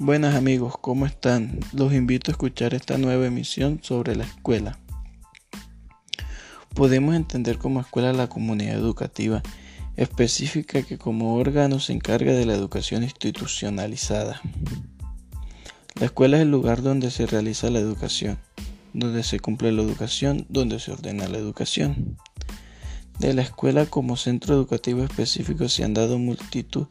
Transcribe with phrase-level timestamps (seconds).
[0.00, 1.60] Buenas amigos, ¿cómo están?
[1.72, 4.76] Los invito a escuchar esta nueva emisión sobre la escuela.
[6.74, 9.40] Podemos entender como escuela la comunidad educativa
[9.96, 14.40] específica que como órgano se encarga de la educación institucionalizada.
[16.00, 18.38] La escuela es el lugar donde se realiza la educación,
[18.94, 22.18] donde se cumple la educación, donde se ordena la educación.
[23.18, 26.86] De la escuela como centro educativo específico se han dado multitud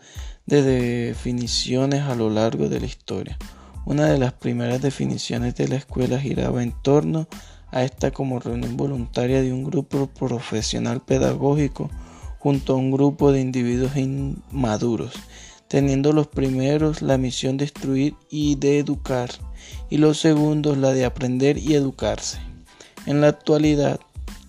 [0.46, 3.38] de definiciones a lo largo de la historia.
[3.86, 7.28] Una de las primeras definiciones de la escuela giraba en torno
[7.72, 11.90] a esta como reunión voluntaria de un grupo profesional pedagógico
[12.40, 15.14] junto a un grupo de individuos inmaduros,
[15.68, 19.30] teniendo los primeros la misión de instruir y de educar,
[19.90, 22.40] y los segundos la de aprender y educarse.
[23.06, 24.00] En la actualidad,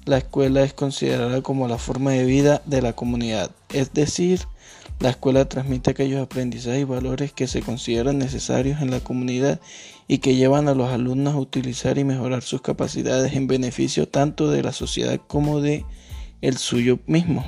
[0.05, 4.41] la escuela es considerada como la forma de vida de la comunidad, es decir,
[5.01, 9.61] la escuela transmite aquellos aprendizajes y valores que se consideran necesarios en la comunidad
[10.07, 14.51] y que llevan a los alumnos a utilizar y mejorar sus capacidades en beneficio tanto
[14.51, 15.85] de la sociedad como de
[16.43, 17.45] el suyo mismo.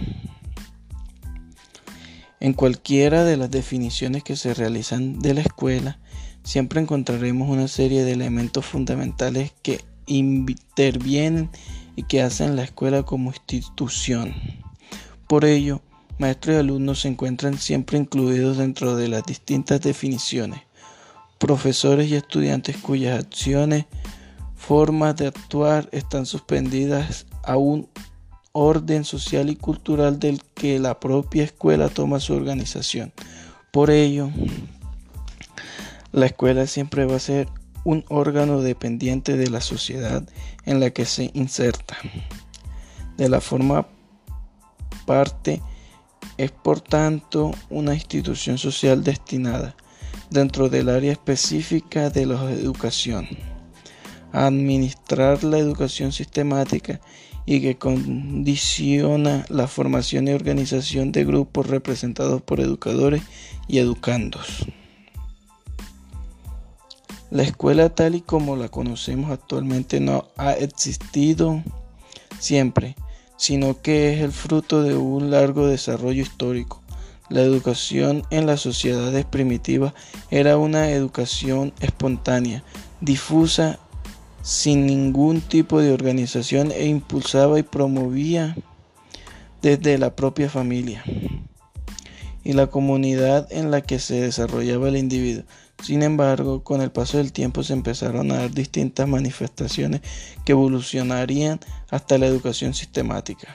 [2.40, 5.98] En cualquiera de las definiciones que se realizan de la escuela,
[6.42, 11.50] siempre encontraremos una serie de elementos fundamentales que intervienen
[11.96, 14.34] y que hacen la escuela como institución.
[15.26, 15.80] Por ello,
[16.18, 20.60] maestros y alumnos se encuentran siempre incluidos dentro de las distintas definiciones.
[21.38, 23.86] Profesores y estudiantes cuyas acciones,
[24.54, 27.88] formas de actuar están suspendidas a un
[28.52, 33.12] orden social y cultural del que la propia escuela toma su organización.
[33.70, 34.30] Por ello,
[36.12, 37.48] la escuela siempre va a ser
[37.86, 40.28] un órgano dependiente de la sociedad
[40.64, 41.96] en la que se inserta.
[43.16, 43.86] De la forma
[45.06, 45.62] parte
[46.36, 49.76] es por tanto una institución social destinada,
[50.30, 53.28] dentro del área específica de la educación,
[54.32, 57.00] a administrar la educación sistemática
[57.46, 63.22] y que condiciona la formación y organización de grupos representados por educadores
[63.68, 64.66] y educandos.
[67.30, 71.62] La escuela tal y como la conocemos actualmente no ha existido
[72.38, 72.94] siempre,
[73.36, 76.82] sino que es el fruto de un largo desarrollo histórico.
[77.28, 79.92] La educación en las sociedades primitivas
[80.30, 82.62] era una educación espontánea,
[83.00, 83.80] difusa,
[84.42, 88.56] sin ningún tipo de organización e impulsaba y promovía
[89.62, 91.02] desde la propia familia
[92.44, 95.42] y la comunidad en la que se desarrollaba el individuo.
[95.82, 100.00] Sin embargo, con el paso del tiempo se empezaron a dar distintas manifestaciones
[100.44, 101.60] que evolucionarían
[101.90, 103.54] hasta la educación sistemática,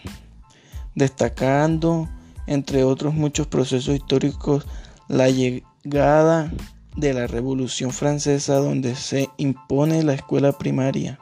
[0.95, 2.09] destacando,
[2.47, 4.65] entre otros muchos procesos históricos,
[5.07, 6.51] la llegada
[6.95, 11.19] de la Revolución Francesa donde se impone la escuela primaria,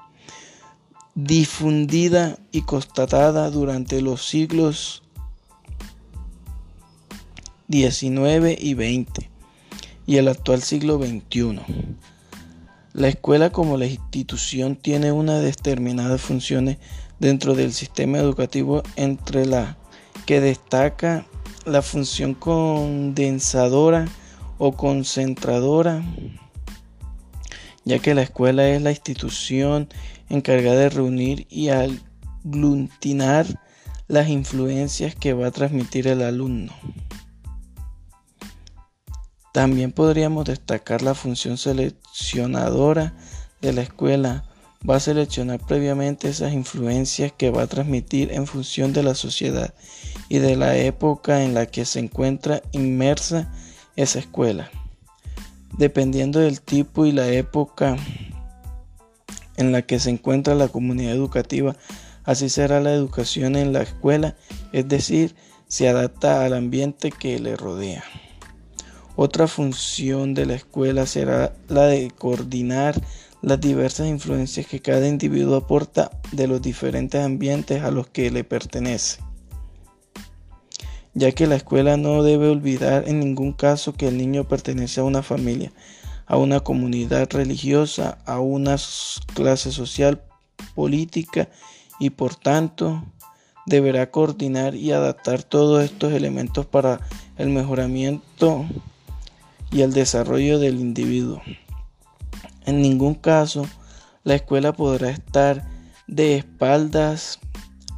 [1.15, 5.03] difundida y constatada durante los siglos
[7.69, 9.28] XIX y XX
[10.09, 11.59] y el actual siglo XXI.
[12.93, 16.79] La escuela como la institución tiene una determinadas funciones
[17.19, 19.77] dentro del sistema educativo entre la
[20.25, 21.27] que destaca
[21.63, 24.07] la función condensadora
[24.57, 26.03] o concentradora,
[27.85, 29.89] ya que la escuela es la institución
[30.27, 33.45] encargada de reunir y aglutinar
[34.07, 36.73] las influencias que va a transmitir el alumno.
[39.59, 43.13] También podríamos destacar la función seleccionadora
[43.59, 44.45] de la escuela.
[44.89, 49.73] Va a seleccionar previamente esas influencias que va a transmitir en función de la sociedad
[50.29, 53.51] y de la época en la que se encuentra inmersa
[53.97, 54.71] esa escuela.
[55.77, 57.97] Dependiendo del tipo y la época
[59.57, 61.75] en la que se encuentra la comunidad educativa,
[62.23, 64.37] así será la educación en la escuela,
[64.71, 65.35] es decir,
[65.67, 68.05] se adapta al ambiente que le rodea.
[69.21, 73.01] Otra función de la escuela será la de coordinar
[73.41, 78.45] las diversas influencias que cada individuo aporta de los diferentes ambientes a los que le
[78.45, 79.19] pertenece.
[81.13, 85.03] Ya que la escuela no debe olvidar en ningún caso que el niño pertenece a
[85.03, 85.73] una familia,
[86.25, 88.77] a una comunidad religiosa, a una
[89.33, 90.21] clase social,
[90.75, 91.49] política
[91.99, 93.03] y por tanto
[93.65, 97.01] deberá coordinar y adaptar todos estos elementos para
[97.37, 98.65] el mejoramiento
[99.71, 101.41] y el desarrollo del individuo.
[102.65, 103.65] En ningún caso
[104.23, 105.67] la escuela podrá estar
[106.07, 107.39] de espaldas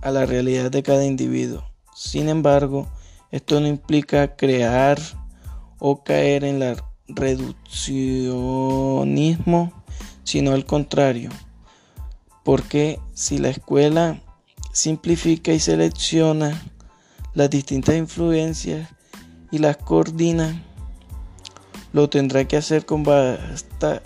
[0.02, 1.64] a la realidad de cada individuo.
[1.96, 2.88] Sin embargo,
[3.32, 5.00] esto no implica crear
[5.80, 6.76] o caer en la
[7.08, 9.72] reduccionismo,
[10.24, 11.32] sino al contrario.
[12.44, 14.20] Porque si la escuela
[14.74, 16.60] simplifica y selecciona
[17.34, 18.90] las distintas influencias
[19.52, 20.62] y las coordina,
[21.94, 23.04] lo tendrá que hacer con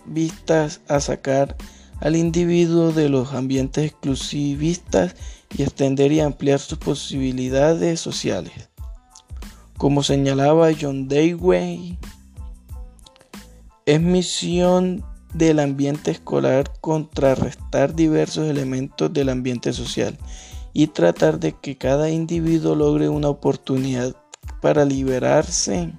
[0.05, 1.55] vistas a sacar
[2.01, 5.15] al individuo de los ambientes exclusivistas
[5.55, 8.69] y extender y ampliar sus posibilidades sociales.
[9.77, 11.97] Como señalaba John Dewey,
[13.85, 15.03] es misión
[15.33, 20.17] del ambiente escolar contrarrestar diversos elementos del ambiente social
[20.73, 24.15] y tratar de que cada individuo logre una oportunidad
[24.61, 25.93] para liberarse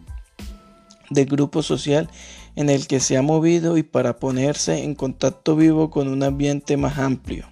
[1.10, 2.08] del grupo social
[2.54, 6.76] en el que se ha movido y para ponerse en contacto vivo con un ambiente
[6.76, 7.46] más amplio.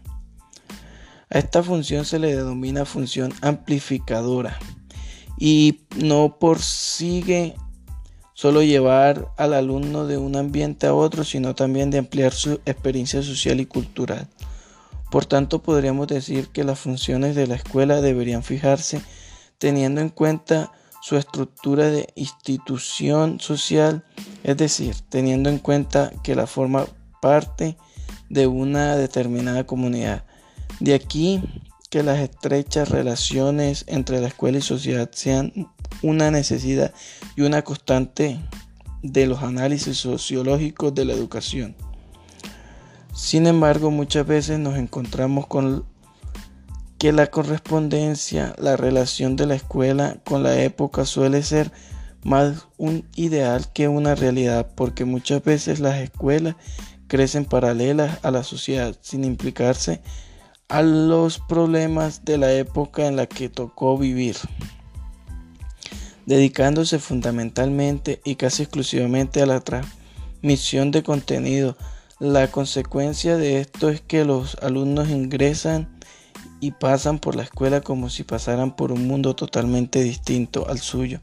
[1.31, 4.59] A esta función se le denomina función amplificadora
[5.39, 7.55] y no sigue
[8.35, 13.23] solo llevar al alumno de un ambiente a otro, sino también de ampliar su experiencia
[13.23, 14.29] social y cultural.
[15.11, 19.01] Por tanto, podríamos decir que las funciones de la escuela deberían fijarse
[19.59, 20.73] teniendo en cuenta
[21.05, 24.07] su estructura de institución social,
[24.43, 26.87] es decir, teniendo en cuenta que la forma
[27.21, 27.77] parte
[28.31, 30.25] de una determinada comunidad.
[30.81, 31.43] De aquí
[31.91, 35.53] que las estrechas relaciones entre la escuela y sociedad sean
[36.01, 36.95] una necesidad
[37.37, 38.41] y una constante
[39.03, 41.77] de los análisis sociológicos de la educación.
[43.13, 45.85] Sin embargo, muchas veces nos encontramos con
[46.99, 51.73] que la correspondencia, la relación de la escuela con la época suele ser
[52.25, 56.57] más un ideal que una realidad, porque muchas veces las escuelas
[57.07, 60.01] crecen paralelas a la sociedad sin implicarse
[60.69, 64.37] a los problemas de la época en la que tocó vivir,
[66.27, 71.77] dedicándose fundamentalmente y casi exclusivamente a la transmisión de contenido.
[72.19, 75.94] La consecuencia de esto es que los alumnos ingresan
[76.65, 81.21] y pasan por la escuela como si pasaran por un mundo totalmente distinto al suyo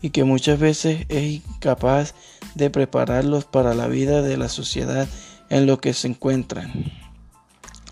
[0.00, 2.14] y que muchas veces es incapaz
[2.54, 5.06] de prepararlos para la vida de la sociedad
[5.50, 6.72] en lo que se encuentran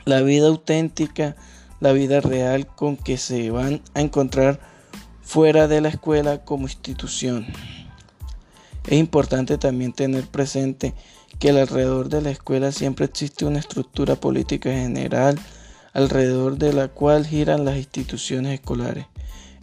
[0.06, 1.36] la vida auténtica,
[1.80, 4.58] la vida real con que se van a encontrar
[5.20, 7.46] fuera de la escuela como institución.
[8.86, 10.94] Es importante también tener presente
[11.38, 15.38] que alrededor de la escuela siempre existe una estructura política general
[15.96, 19.06] alrededor de la cual giran las instituciones escolares.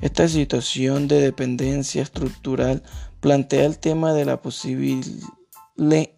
[0.01, 2.81] Esta situación de dependencia estructural
[3.19, 5.03] plantea el tema de la posible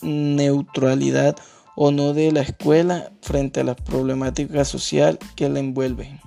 [0.01, 1.35] neutralidad
[1.75, 6.21] o no de la escuela frente a la problemática social que la envuelve.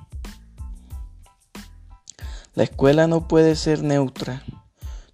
[2.55, 4.44] La escuela no puede ser neutra,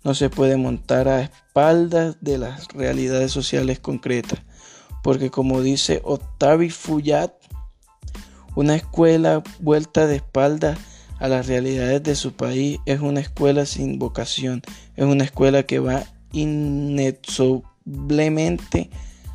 [0.03, 4.41] no se puede montar a espaldas de las realidades sociales concretas,
[5.05, 7.44] porque como dice Octavio Fuyat,
[8.55, 10.79] una escuela vuelta de espaldas
[11.19, 14.63] a las realidades de su país es una escuela sin vocación,
[14.97, 18.89] es una escuela que va inexorablemente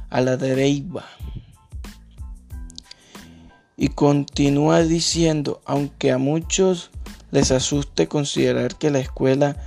[0.10, 1.06] a la deriva.
[3.77, 6.89] Y continúa diciendo, aunque a muchos
[7.31, 9.57] les asuste considerar que la escuela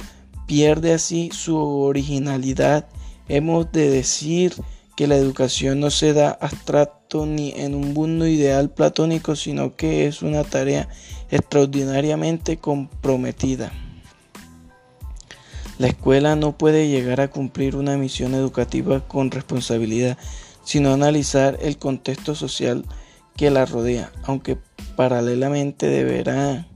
[0.46, 2.86] pierde así su originalidad,
[3.28, 4.52] hemos de decir
[4.96, 10.06] que la educación no se da abstracto ni en un mundo ideal platónico, sino que
[10.06, 10.88] es una tarea
[11.30, 13.72] extraordinariamente comprometida.
[15.78, 20.18] La escuela no puede llegar a cumplir una misión educativa con responsabilidad,
[20.64, 22.84] sino analizar el contexto social
[23.36, 24.58] que la rodea, aunque
[24.96, 26.66] paralelamente deberá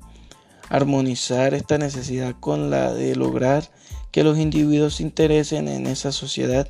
[0.69, 3.71] armonizar esta necesidad con la de lograr
[4.17, 6.67] que los individuos se interesen en esa sociedad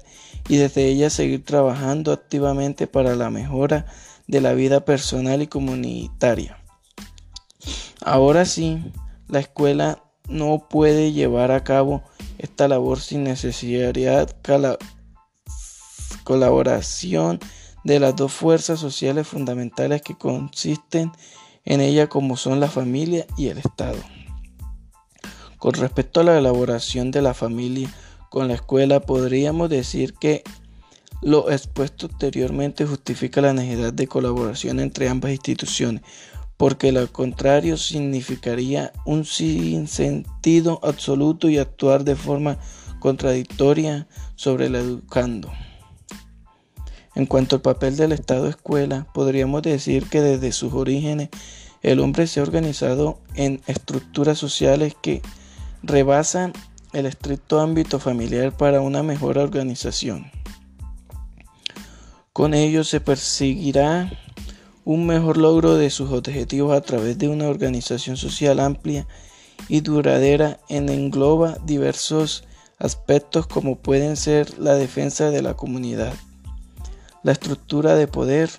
[0.49, 3.87] y desde ella seguir trabajando activamente para la mejora
[4.27, 6.59] de la vida personal y comunitaria.
[8.05, 8.83] Ahora sí,
[9.29, 12.03] la escuela no puede llevar a cabo
[12.39, 14.29] esta labor sin necesidad
[16.25, 17.39] colaboración
[17.85, 21.13] de las dos fuerzas sociales fundamentales que consisten
[21.65, 24.16] en ella como son la familia y el Estado.
[25.59, 27.93] Con respecto a la elaboración de la familia
[28.31, 30.43] con la escuela, podríamos decir que
[31.23, 36.03] lo expuesto anteriormente justifica la necesidad de colaboración entre ambas instituciones,
[36.57, 42.59] porque lo contrario significaría un sinsentido absoluto y actuar de forma
[42.99, 45.51] contradictoria sobre el educando.
[47.15, 51.31] En cuanto al papel del Estado escuela, podríamos decir que desde sus orígenes
[51.83, 55.23] el hombre se ha organizado en estructuras sociales que
[55.83, 56.53] rebasan
[56.93, 60.31] el estricto ámbito familiar para una mejor organización.
[62.33, 64.11] Con ello se perseguirá
[64.85, 69.07] un mejor logro de sus objetivos a través de una organización social amplia
[69.69, 72.45] y duradera en engloba diversos
[72.79, 76.13] aspectos como pueden ser la defensa de la comunidad,
[77.23, 78.51] la estructura de poder,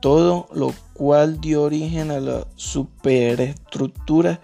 [0.00, 4.40] todo lo cual dio origen a la superestructura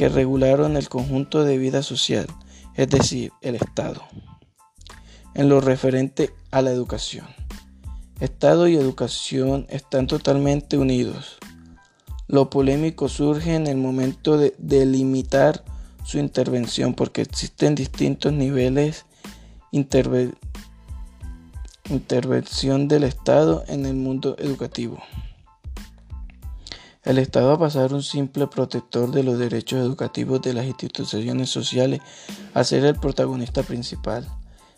[0.00, 2.26] que regularon el conjunto de vida social,
[2.74, 4.00] es decir, el Estado,
[5.34, 7.26] en lo referente a la educación.
[8.18, 11.36] Estado y educación están totalmente unidos.
[12.28, 15.64] Lo polémico surge en el momento de delimitar
[16.02, 19.04] su intervención porque existen distintos niveles
[19.70, 20.32] de
[21.90, 24.98] intervención del Estado en el mundo educativo.
[27.02, 32.00] El Estado a pasar un simple protector de los derechos educativos de las instituciones sociales
[32.52, 34.28] a ser el protagonista principal.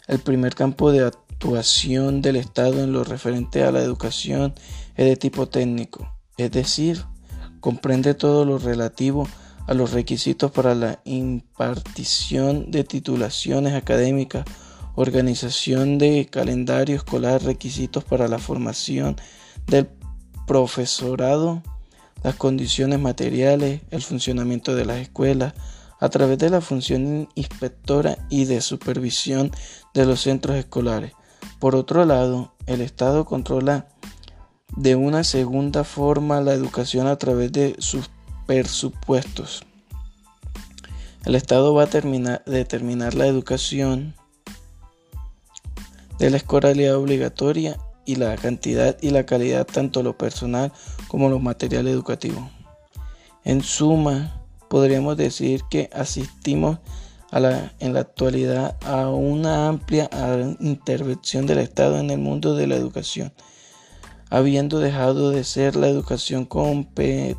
[0.06, 4.54] El primer campo de actuación del Estado en lo referente a la educación
[4.94, 7.04] es de tipo técnico, es decir,
[7.58, 9.26] comprende todo lo relativo
[9.66, 14.44] a los requisitos para la impartición de titulaciones académicas,
[14.94, 19.16] organización de calendario escolar, requisitos para la formación
[19.66, 19.88] del
[20.46, 21.62] profesorado,
[22.22, 25.54] las condiciones materiales, el funcionamiento de las escuelas,
[26.00, 29.52] a través de la función inspectora y de supervisión
[29.94, 31.12] de los centros escolares,
[31.58, 33.86] por otro lado, el Estado controla
[34.76, 38.10] de una segunda forma la educación a través de sus
[38.46, 39.64] presupuestos.
[41.24, 44.16] El Estado va a determinar la educación
[46.18, 50.72] de la escolaridad obligatoria y la cantidad y la calidad tanto lo personal
[51.12, 52.50] como lo material educativo.
[53.44, 54.40] En suma,
[54.70, 56.78] podríamos decir que asistimos
[57.32, 60.08] en la actualidad a una amplia
[60.58, 63.34] intervención del Estado en el mundo de la educación,
[64.30, 67.36] habiendo dejado de ser la educación competencia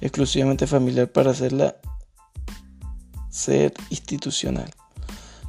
[0.00, 1.74] exclusivamente familiar para hacerla
[3.30, 4.70] ser institucional.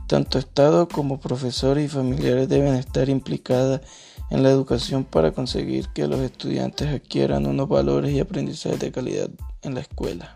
[0.08, 3.82] Tanto Estado como profesores y familiares deben estar implicadas
[4.30, 9.30] en la educación para conseguir que los estudiantes adquieran unos valores y aprendizajes de calidad
[9.62, 10.36] en la escuela.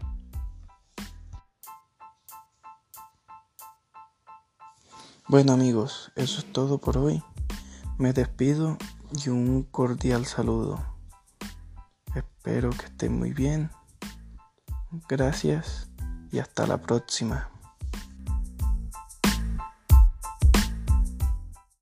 [5.28, 7.22] Bueno amigos, eso es todo por hoy.
[7.98, 8.78] Me despido
[9.24, 10.84] y un cordial saludo.
[12.16, 13.70] Espero que estén muy bien.
[15.08, 15.90] Gracias
[16.32, 17.50] y hasta la próxima.